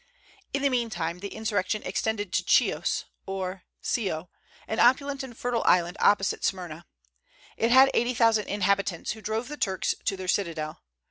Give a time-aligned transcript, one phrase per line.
[0.51, 4.31] In the meantime the insurrection extended to Chios, or Scio,
[4.67, 6.87] an opulent and fertile island opposite Smyrna.
[7.55, 10.81] It had eighty thousand inhabitants, who drove the Turks to their citadel.